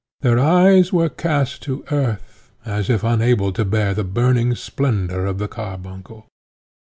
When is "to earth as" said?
1.61-2.89